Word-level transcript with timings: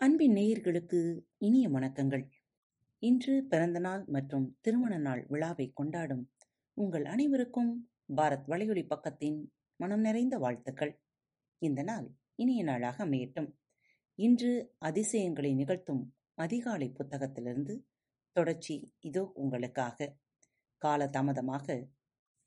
அன்பின் 0.00 0.32
நேயர்களுக்கு 0.32 1.20
இனிய 1.38 1.70
வணக்கங்கள். 1.70 2.28
இன்று 2.98 3.46
பிறந்தநாள் 3.48 4.04
மற்றும் 4.06 4.58
திருமண 4.60 4.96
நாள் 4.96 5.26
விழாவை 5.28 5.70
கொண்டாடும் 5.74 6.30
உங்கள் 6.74 7.04
அனைவருக்கும் 7.04 7.90
பாரத் 8.16 8.46
வலையொலி 8.48 8.86
பக்கத்தின் 8.88 9.46
மனம் 9.76 10.00
நிறைந்த 10.00 10.38
வாழ்த்துக்கள். 10.38 11.00
இந்த 11.58 11.82
நாள் 11.82 12.14
இனிய 12.34 12.62
நாளாக 12.62 13.06
அமையட்டும். 13.06 13.52
இன்று 14.14 14.74
அதிசயங்களை 14.78 15.54
நிகழ்த்தும் 15.54 16.14
அதிகாலை 16.34 16.92
புத்தகத்திலிருந்து 16.98 17.84
தொடர்ச்சி 18.32 18.94
இதோ 19.00 19.30
உங்களுக்காக. 19.34 20.16
கால 20.76 21.08
தாமதமாக 21.08 21.88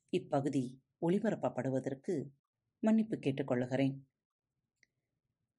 இப்பகுதி 0.09 0.81
ஒளிபரப்பப்படுவதற்கு 1.01 2.25
மன்னிப்பு 2.79 3.17
கேட்டுக்கொள்கிறேன் 3.17 3.95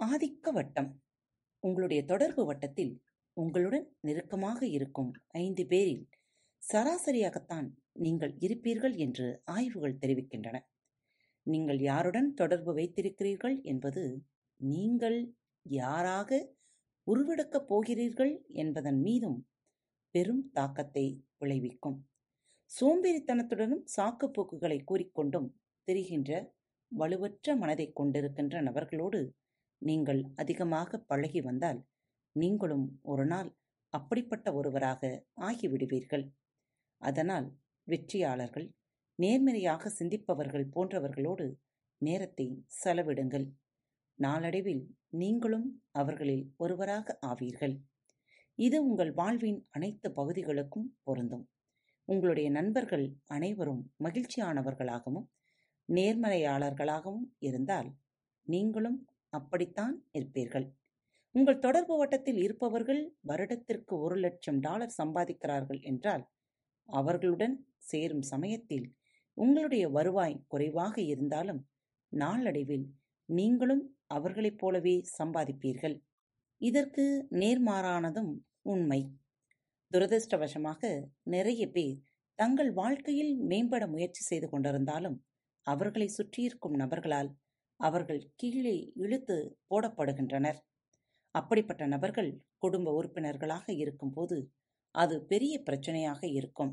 ஆதிக்க 0.01 0.53
வட்டம் 0.53 1.04
உங்களுடைய 1.65 2.01
தொடர்பு 2.05 2.43
வட்டத்தில் 2.45 2.95
உங்களுடன் 3.37 3.87
நெருக்கமாக 4.01 4.61
இருக்கும் 4.67 5.11
ஐந்து 5.39 5.65
பேரில் 5.67 6.05
சராசரியாகத்தான் 6.63 7.69
நீங்கள் 7.97 8.33
இருப்பீர்கள் 8.39 8.95
என்று 8.97 9.27
ஆய்வுகள் 9.45 10.01
தெரிவிக்கின்றன. 10.01 10.57
நீங்கள் 11.47 11.81
யாருடன் 11.81 12.29
தொடர்பு 12.35 12.73
வைத்திருக்கிறீர்கள் 12.75 13.57
என்பது 13.63 14.03
நீங்கள் 14.61 15.19
யாராக 15.67 16.31
உருவெடுக்கப் 17.07 17.69
போகிறீர்கள் 17.69 18.33
என்பதன் 18.55 19.01
மீதும் 19.01 19.39
பெரும் 20.15 20.45
தாக்கத்தை 20.53 21.07
விளைவிக்கும். 21.39 21.99
சோம்பேறித்தனத்துடனும் 22.71 23.85
சாக்குப்போக்குகளை 23.97 24.79
கூறிக்கொண்டும் 24.85 25.49
திரிகின்ற 25.89 26.31
வலுவற்ற 26.93 27.57
மனதை 27.57 27.87
கொண்டிருக்கின்ற 27.93 28.61
நபர்களோடு 28.63 29.21
நீங்கள் 29.83 30.23
அதிகமாக 30.35 30.99
பழகி 31.07 31.41
வந்தால் 31.41 31.81
நீங்களும் 32.37 32.87
ஒரு 33.03 33.25
நாள் 33.27 33.51
அப்படிப்பட்ட 33.93 34.47
ஒருவராக 34.53 35.03
ஆகிவிடுவீர்கள். 35.41 36.25
அதனால் 37.03 37.47
வெற்றியாளர்கள் 37.89 38.67
நேர்மறையாக 39.19 39.91
சிந்திப்பவர்கள் 39.99 40.67
போன்றவர்களோடு 40.75 41.47
நேரத்தை 42.01 42.47
செலவிடுங்கள். 42.83 43.47
நாளடைவில் 44.19 44.85
நீங்களும் 45.21 45.69
அவர்களில் 45.93 46.45
ஒருவராக 46.57 47.17
ஆவீர்கள். 47.27 47.75
இது 48.59 48.79
உங்கள் 48.85 49.13
வாழ்வின் 49.13 49.61
அனைத்து 49.71 50.09
பகுதிகளுக்கும் 50.13 50.89
பொருந்தும். 51.03 51.45
உங்களுடைய 52.09 52.49
நண்பர்கள் 52.51 53.07
அனைவரும் 53.27 53.83
மகிழ்ச்சியானவர்களாகவும் 54.05 55.27
நேர்மறையாளர்களாகவும் 55.89 57.27
இருந்தால் 57.41 57.89
நீங்களும் 58.47 58.99
அப்படித்தான் 59.35 59.95
இருப்பீர்கள். 60.19 60.67
உங்கள் 61.35 61.59
தொடர்பு 61.59 61.95
வட்டத்தில் 61.97 62.41
இருப்பவர்கள் 62.43 63.03
வருடத்திற்கு 63.21 63.95
ஒரு 63.99 64.17
லட்சம் 64.17 64.61
டாலர் 64.61 64.97
சம்பாதிக்கிறார்கள் 64.99 65.81
என்றால் 65.83 66.25
அவர்களுடன் 66.89 67.57
சேரும் 67.85 68.25
சமயத்தில் 68.25 68.87
உங்களுடைய 69.37 69.85
வருவாய் 69.89 70.43
குறைவாக 70.47 70.97
இருந்தாலும் 71.13 71.61
நாளடைவில் 72.13 72.87
நீங்களும் 73.29 73.85
அவர்களைப் 74.07 74.59
போலவே 74.59 74.97
சம்பாதிப்பீர்கள். 75.19 75.97
இதற்கு 76.61 77.05
நேர்மாறானதும் 77.35 78.33
உண்மை. 78.65 79.01
துரதிருஷ்டவசமாக 79.91 80.83
நிறைய 81.27 81.63
பேர் 81.69 81.97
தங்கள் 82.39 82.71
வாழ்க்கையில் 82.73 83.33
மேம்பட 83.51 83.85
முயற்சி 83.87 84.23
செய்து 84.23 84.47
கொண்டிருந்தாலும் 84.49 85.17
அவர்களை 85.67 86.09
சுற்றியிருக்கும் 86.09 86.77
நபர்களால் 86.77 87.31
அவர்கள் 87.81 88.23
கீழே 88.37 88.77
இழுத்து 88.95 89.37
போடப்படுகின்றனர். 89.71 90.59
அப்படிப்பட்ட 91.35 91.87
நபர்கள் 91.87 92.31
குடும்ப 92.59 92.93
உறுப்பினர்களாக 92.93 93.67
இருக்கும்போது 93.73 94.37
அது 94.95 95.15
பெரிய 95.27 95.55
பிரச்சனையாக 95.67 96.21
இருக்கும். 96.31 96.73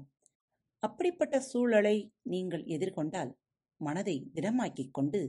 அப்படிப்பட்ட 0.83 1.35
சூழலை 1.41 1.97
நீங்கள் 2.23 2.63
எதிர்கொண்டால் 2.65 3.31
மனதை 3.81 4.15
திடமாக்கிக் 4.33 4.91
கொண்டு 4.91 5.21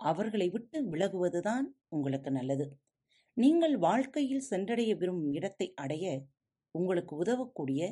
அவர்களை 0.00 0.48
விட்டு 0.50 0.78
விலகுவதுதான் 0.92 1.66
உங்களுக்கு 1.88 2.30
நல்லது. 2.30 2.66
நீங்கள் 3.36 3.76
வாழ்க்கையில் 3.78 4.48
சென்றடைய 4.50 4.90
விரும்பும் 4.96 5.32
இடத்தை 5.32 5.74
அடைய 5.74 6.06
உங்களுக்கு 6.74 7.14
உதவக்கூடிய 7.16 7.82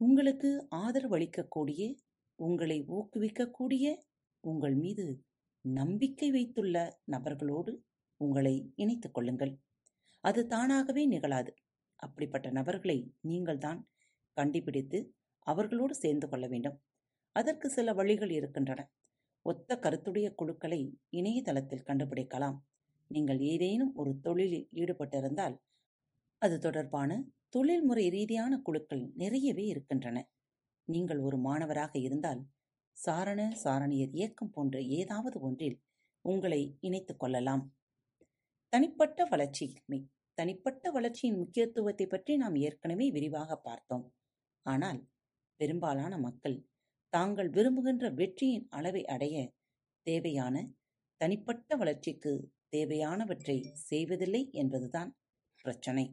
உங்களுக்கு 0.00 0.50
ஆதரவளிக்கக்கூடிய 0.76 1.82
உங்களை 2.38 2.78
ஊக்குவிக்கக்கூடிய 2.88 3.86
உங்கள் 4.44 4.74
மீது 4.74 5.06
நம்பிக்கை 5.64 6.30
வைத்துள்ள 6.30 7.00
நபர்களோடு 7.10 7.72
உங்களை 8.16 8.72
இணைத்துக் 8.76 9.14
கொள்ளுங்கள். 9.14 9.60
அது 10.20 10.46
தானாகவே 10.46 11.06
நிகழாது. 11.06 11.54
அப்படிப்பட்ட 11.96 12.50
நபர்களை 12.50 13.14
நீங்கள்தான் 13.20 13.88
கண்டுபிடித்து 14.32 15.14
அவர்களோடு 15.38 15.94
சேர்ந்து 15.94 16.28
கொள்ள 16.28 16.46
வேண்டும். 16.46 16.80
அதற்கு 17.32 17.68
சில 17.68 17.92
வழிகள் 17.92 18.30
இருக்கின்றன. 18.30 18.90
ஒத்த 19.42 19.78
கருத்துடைய 19.82 20.34
குழுக்களை 20.34 20.98
இணையதளத்தில் 21.10 21.86
கண்டுபிடிக்கலாம். 21.86 22.58
நீங்கள் 23.06 23.40
ஏதேனும் 23.40 23.94
ஒரு 23.94 24.20
தொழிலில் 24.20 24.68
ஈடுபட்டிருந்தால் 24.74 25.56
அது 26.38 26.58
தொடர்பான 26.58 27.24
தொழில்முறை 27.48 28.08
ரீதியான 28.08 28.60
குழுக்கள் 28.60 29.10
நிறையவே 29.14 29.64
இருக்கின்றன. 29.64 30.28
நீங்கள் 30.84 31.18
ஒரு 31.18 31.38
மாணவராக 31.38 31.98
இருந்தால் 31.98 32.46
சாரண 32.96 33.40
சாரணியர் 33.64 34.12
இயக்கம் 34.12 34.50
போன்ற 34.50 34.80
ஏதாவது 34.80 35.40
ஒன்றில் 35.40 35.78
உங்களை 36.20 36.78
இணைத்துக் 36.80 37.18
கொள்ளலாம். 37.18 37.64
தனிப்பட்ட 38.68 39.24
வளர்ச்சி 39.24 39.66
தனிப்பட்ட 40.38 40.90
வளர்ச்சியின் 40.90 41.36
முக்கியத்துவத்தை 41.36 42.06
பற்றி 42.06 42.36
நாம் 42.36 42.54
ஏற்கனவே 42.54 43.10
விரிவாக 43.10 43.56
பார்த்தோம். 43.56 44.06
ஆனால் 44.62 45.00
பெரும்பாலான 45.60 46.18
மக்கள் 46.18 46.56
தாங்கள் 47.08 47.50
விரும்புகின்ற 47.50 48.10
வெற்றியின் 48.10 48.66
அளவை 48.68 49.04
அடைய 49.04 49.52
தேவையான 50.02 50.56
தனிப்பட்ட 51.16 51.76
வளர்ச்சிக்கு 51.76 52.32
தேவையானவற்றை 52.70 53.56
செய்வதில்லை 53.72 54.50
என்பதுதான் 54.52 55.16
பிரச்சனை. 55.64 56.06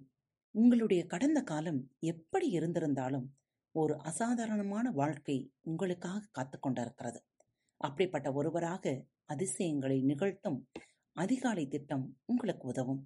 உங்களுடைய 0.56 1.06
கடந்த 1.06 1.42
காலம் 1.42 1.92
எப்படி 2.00 2.48
இருந்திருந்தாலும் 2.50 3.28
ஒரு 3.76 3.94
அசாதாரணமான 4.02 4.92
வாழ்க்கை 4.92 5.52
உங்களுக்காக 5.62 6.30
காத்து 6.32 6.60
கொண்டிருக்கிறது 6.60 7.20
அப்படிப்பட்ட 7.78 8.34
ஒருவராக 8.34 9.06
அதிசயங்களை 9.26 10.02
நிகழ்த்தும் 10.02 10.68
அதிகாலை 11.16 11.68
திட்டம் 11.68 12.18
உங்களுக்கு 12.26 12.68
உதவும். 12.68 13.02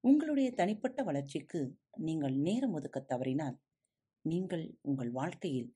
உங்களுடைய 0.00 0.52
தனிப்பட்ட 0.52 1.02
வளர்ச்சிக்கு 1.02 1.60
நீங்கள் 1.98 2.36
நேரம் 2.36 2.72
ஒதுக்க 2.72 3.00
தவறினால் 3.00 3.56
நீங்கள் 4.24 4.78
உங்கள் 4.80 5.10
வாழ்க்கையில் 5.10 5.74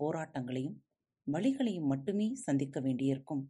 போராட்டங்களையும் 0.00 0.78
வழிகளையும் 1.26 1.90
மட்டுமே 1.92 2.34
சந்திக்க 2.34 2.80
வேண்டியிருக்கும் 2.80 3.42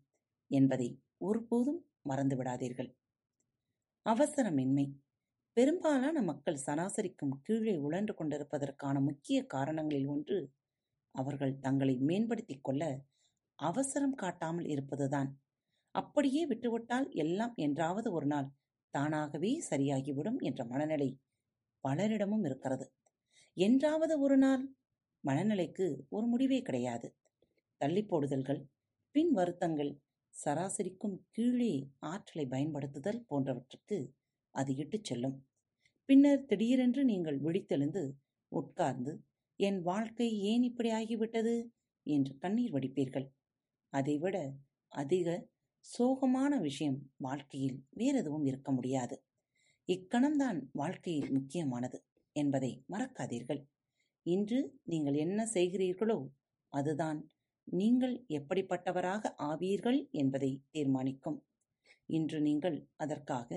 என்பதை 0.50 0.88
ஒருபோதும் 1.16 1.80
மறந்துவிடாதீர்கள். 2.08 2.90
அவசரமின்மை. 4.06 4.86
பெரும்பாலான 5.56 6.18
மக்கள் 6.22 6.62
சராசரிக்கும் 6.66 7.34
கீழே 7.42 7.74
உழன்று 7.78 8.12
கொண்டிருப்பதற்கான 8.14 8.96
முக்கிய 9.00 9.38
காரணங்களில் 9.46 10.06
ஒன்று 10.06 10.38
அவர்கள் 11.14 11.54
தங்களை 11.58 11.94
மேம்படுத்திக் 12.00 12.64
கொள்ள 12.64 12.82
அவசரம் 13.58 14.14
காட்டாமல் 14.14 14.68
இருப்பதுதான். 14.68 15.30
அப்படியே 15.94 16.42
விட்டுவிட்டால் 16.46 17.08
எல்லாம் 17.16 17.54
என்றாவது 17.58 18.08
ஒரு 18.12 18.26
நாள் 18.26 18.48
தானாகவே 18.94 19.52
சரியாகிவிடும் 19.70 20.38
என்ற 20.40 20.60
மனநிலை 20.64 21.10
பலரிடமும் 21.84 22.44
இருக்கிறது. 22.44 22.86
என்றாவது 23.56 24.16
ஒரு 24.20 24.38
நாள் 24.38 24.64
மனநிலைக்கு 25.24 25.86
ஒரு 26.10 26.26
முடிவே 26.26 26.60
கிடையாது. 26.62 27.08
தள்ளிப்போடுதல்கள் 27.80 28.62
பின் 29.14 29.32
வருத்தங்கள் 29.32 29.92
சராசரிக்கும் 30.34 31.18
கீழே 31.30 31.74
ஆற்றலை 32.06 32.46
பயன்படுத்துதல் 32.46 33.22
போன்றவற்றுக்கு 33.30 33.98
அது 34.54 34.76
இட்டுச் 34.76 35.04
செல்லும். 35.04 35.36
பின்னர் 36.08 36.44
திடீரென்று 36.44 37.04
நீங்கள் 37.04 37.38
விழித்தெழுந்து 37.40 38.02
உட்கார்ந்து 38.52 39.12
என் 39.56 39.80
வாழ்க்கை 39.82 40.28
ஏன் 40.42 40.62
இப்படி 40.62 40.90
ஆகிவிட்டது? 40.90 41.54
என்று 42.06 42.38
கண்ணீர் 42.38 42.72
வடிப்பீர்கள். 42.72 43.26
அதைவிட 43.92 44.36
அதிக 44.92 45.28
சோகமான 45.84 46.60
விஷயம் 46.60 46.98
வாழ்க்கையில் 47.16 47.84
வேறெதுவும் 47.90 48.44
இருக்க 48.44 48.72
முடியாது. 48.72 49.16
இக்கணம்தான் 49.88 50.58
வாழ்க்கையில் 50.72 51.30
முக்கியமானது 51.30 51.98
என்பதை 52.36 52.84
மறக்காதீர்கள். 52.88 53.60
இன்று 54.26 54.58
நீங்கள் 54.82 55.14
என்ன 55.14 55.48
செய்கிறீர்களோ 55.54 56.18
அதுதான் 56.72 57.20
நீங்கள் 57.64 58.14
எப்படிப்பட்டவராக 58.28 59.32
ஆவீர்கள் 59.42 60.08
என்பதை 60.10 60.50
தீர்மானிக்கும். 60.70 61.38
இன்று 62.06 62.40
நீங்கள் 62.40 62.88
அதற்காக 62.96 63.48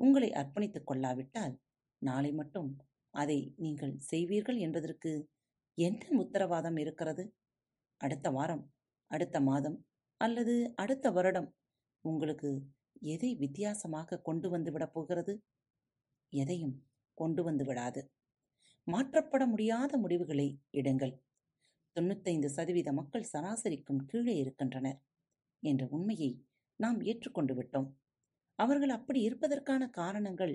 உங்களை 0.00 0.28
அர்ப்பணித்துக் 0.32 0.88
கொள்ளாவிட்டால் 0.90 1.54
நாளை 2.02 2.30
மட்டும் 2.32 2.70
அதை 3.14 3.38
நீங்கள் 3.56 3.94
செய்வீர்கள் 4.10 4.58
என்பதற்கு 4.58 5.12
என்ன 5.78 6.02
உத்தரவாதம் 6.18 6.76
இருக்கிறது? 6.76 7.24
அடுத்த 8.00 8.30
வாரம் 8.30 8.64
அடுத்த 9.10 9.36
மாதம் 9.40 9.78
அல்லது 10.20 10.54
அடுத்த 10.74 11.06
வருடம் 11.10 11.48
உங்களுக்கு 12.04 12.50
எதை 13.14 13.30
வித்தியாசமாக 13.34 14.20
கொண்டு 14.20 14.48
வந்து 14.50 14.70
விடப் 14.72 14.94
போகிறது? 14.94 15.32
எதையும் 16.32 16.76
கொண்டு 17.18 17.42
வந்து 17.42 17.64
விடாது. 17.64 18.00
மாற்றப்பட 18.86 19.42
முடியாத 19.46 19.92
முடிவுகளை 19.98 20.48
எடுங்கள். 20.72 21.14
தொண்ணூத்தைந்து 21.96 22.48
சதவீத 22.48 22.90
மக்கள் 22.92 23.30
சராசரிக்கும் 23.32 24.04
கீழே 24.06 24.34
இருக்கின்றனர் 24.36 24.98
என்ற 25.62 25.82
உண்மையை 25.90 26.30
நாம் 26.80 26.98
ஏற்றுக்கொண்டு 27.02 27.54
விட்டோம். 27.54 27.88
அவர்கள் 28.62 28.92
அப்படி 28.96 29.20
இருப்பதற்கான 29.20 29.82
காரணங்கள் 29.90 30.54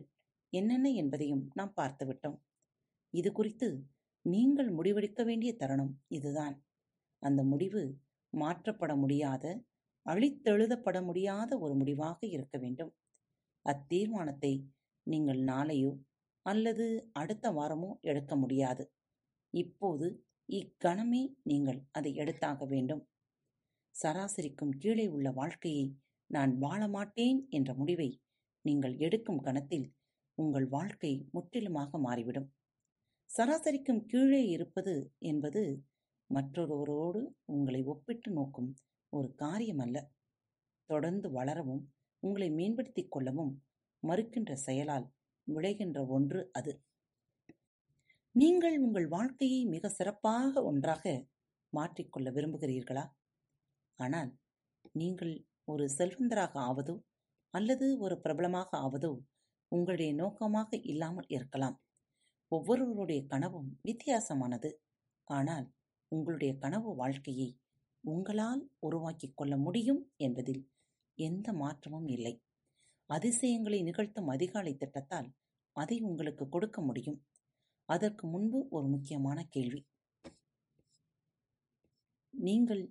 என்னென்ன 0.53 0.87
என்பதையும் 1.01 1.43
நாம் 1.53 1.77
பார்த்துவிட்டோம். 1.77 2.37
இது 3.13 3.29
குறித்து 3.31 3.67
நீங்கள் 4.25 4.69
முடிவெடுக்க 4.69 5.21
வேண்டிய 5.23 5.51
தருணம் 5.53 5.93
இதுதான். 6.07 6.55
அந்த 7.21 7.41
முடிவு 7.43 7.81
மாற்றப்பட 8.33 8.93
முடியாத 8.95 9.45
அழித்தெழுதப்பட 10.05 10.97
முடியாத 11.03 11.51
ஒரு 11.57 11.73
முடிவாக 11.73 12.19
இருக்க 12.27 12.55
வேண்டும். 12.57 12.91
அத்தீர்மானத்தை 13.65 14.53
நீங்கள் 15.07 15.41
நாளையோ 15.43 15.91
அல்லது 16.45 16.85
அடுத்த 17.11 17.45
வாரமோ 17.51 17.89
எடுக்க 18.01 18.33
முடியாது. 18.35 18.83
இப்போது 19.53 20.07
இக்கணமே 20.49 21.21
நீங்கள் 21.43 21.79
அதை 21.91 22.11
எடுத்தாக 22.15 22.65
வேண்டும். 22.65 23.03
சராசரிக்கும் 23.95 24.73
கீழே 24.81 25.05
உள்ள 25.07 25.27
வாழ்க்கையை 25.31 25.85
நான் 26.29 26.51
வாழ 26.57 26.81
மாட்டேன் 26.87 27.39
என்ற 27.49 27.73
முடிவை 27.73 28.09
நீங்கள் 28.65 28.95
எடுக்கும் 28.97 29.41
கணத்தில் 29.41 29.87
உங்கள் 30.37 30.67
வாழ்க்கை 30.67 31.11
முற்றிலுமாக 31.31 31.97
மாறிவிடும். 31.97 32.47
சராசரிக்கும் 33.29 34.01
கீழே 34.05 34.41
இருப்பது 34.45 34.95
என்பது 35.19 35.61
மற்றொருவரோடு 36.29 37.21
உங்களை 37.45 37.81
ஒப்பிட்டு 37.83 38.29
நோக்கும் 38.31 38.69
ஒரு 39.13 39.29
காரியம் 39.35 39.79
அல்ல 39.79 39.97
தொடர்ந்து 40.89 41.27
வளரவும் 41.31 41.83
உங்களை 42.23 42.49
மேம்படுத்திக் 42.49 43.11
கொள்ளவும் 43.11 43.53
மறுக்கின்ற 44.03 44.53
செயலால் 44.67 45.07
விளைகின்ற 45.47 45.99
ஒன்று 46.07 46.39
அது. 46.51 46.73
நீங்கள் 48.35 48.77
உங்கள் 48.79 49.07
வாழ்க்கையை 49.07 49.61
மிக 49.65 49.89
சிறப்பாக 49.89 50.63
ஒன்றாக 50.63 51.03
மாற்றிக்கொள்ள 51.73 52.27
விரும்புகிறீர்களா? 52.31 53.05
ஆனால் 53.99 54.31
நீங்கள் 54.91 55.33
ஒரு 55.67 55.85
செல்வந்தராக 55.97 56.53
ஆவதோ 56.69 56.95
அல்லது 57.53 57.85
ஒரு 57.97 58.15
பிரபலமாக 58.19 58.69
ஆவதோ 58.77 59.11
உங்களுடைய 59.71 60.11
நோக்கமாக 60.13 60.77
இல்லாமல் 60.91 61.27
இருக்கலாம். 61.27 61.77
ஒவ்வொருவருடைய 62.51 63.21
கனவும் 63.25 63.69
வித்தியாசமானது. 63.81 64.69
ஆனால் 65.27 65.67
உங்களுடைய 66.11 66.51
கனவு 66.57 66.89
வாழ்க்கையை 66.95 67.49
உங்களால் 68.03 68.61
உருவாக்கிக் 68.79 69.37
கொள்ள 69.37 69.53
முடியும் 69.57 70.01
என்பதில் 70.17 70.63
எந்த 71.17 71.47
மாற்றமும் 71.53 72.07
இல்லை. 72.07 72.33
அதிசயங்களை 73.09 73.79
நிகழ்த்தும் 73.83 74.29
அதிகாலை 74.35 74.73
திட்டத்தால் 74.77 75.29
அதை 75.75 75.97
உங்களுக்கு 76.01 76.45
கொடுக்க 76.49 76.77
முடியும். 76.81 77.19
அதற்கு 77.89 78.23
முன்பு 78.27 78.59
ஒரு 78.69 78.87
முக்கியமான 78.87 79.39
கேள்வி. 79.55 79.81
நீங்கள் 82.33 82.83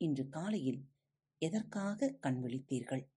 இன்று 0.00 0.24
காலையில் 0.28 0.80
எதற்காக 1.38 2.16
கண் 2.20 2.44
விழித்தீர்கள்? 2.44 3.08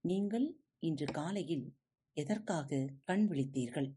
நீங்கள் 0.00 0.56
இன்று 0.78 1.06
காலையில் 1.06 1.76
எதற்காக 2.12 2.92
கண் 3.04 3.28
விழித்தீர்கள்? 3.30 3.94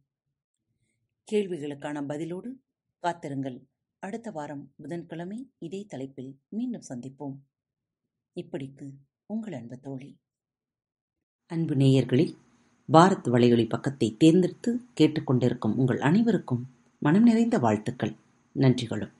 கேள்விகளுக்கான 1.32 2.06
பதிலோடு 2.06 2.50
காத்திருங்கள். 3.00 3.68
அடுத்த 4.00 4.32
வாரம் 4.32 4.74
புதன்கிழமை 4.76 5.54
இதே 5.58 5.86
தலைப்பில் 5.86 6.40
மீண்டும் 6.48 6.84
சந்திப்போம். 6.90 7.38
இப்படிக்கு 8.36 8.92
உங்கள் 9.26 9.54
அன்பு 9.54 9.80
தோழி. 9.80 10.20
அன்பு 11.46 11.76
நேயர்களில் 11.76 12.38
பாரத் 12.94 13.28
வலையொலி 13.28 13.70
பக்கத்தை 13.70 14.18
தேர்ந்தெடுத்து 14.18 14.80
கேட்டுக்கொண்டிருக்கும் 14.98 15.76
உங்கள் 15.76 16.02
அனைவருக்கும் 16.02 16.68
மனம் 17.00 17.24
நிறைந்த 17.24 17.58
வாழ்த்துக்கள். 17.60 18.16
நன்றிகளும். 18.52 19.20